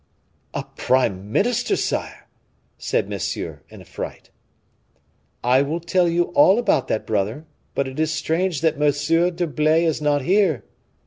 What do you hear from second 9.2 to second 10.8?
d'Herblay is not here!"